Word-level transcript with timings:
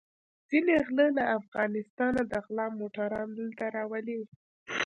ځينې 0.49 0.75
غله 0.85 1.07
له 1.17 1.23
افغانستانه 1.39 2.21
د 2.31 2.33
غلا 2.45 2.65
موټران 2.79 3.27
دلته 3.39 3.63
راولي. 3.75 4.21